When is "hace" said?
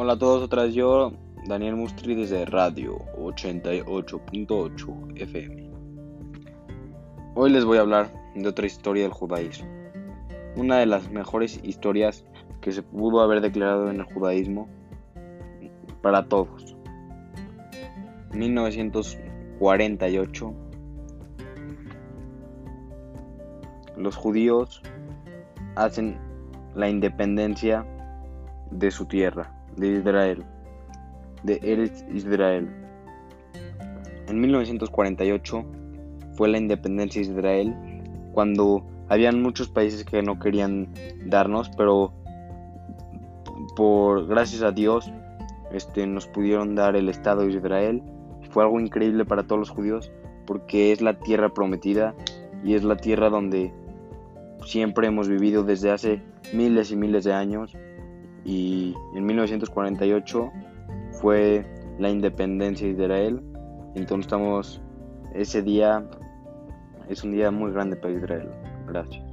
55.90-56.22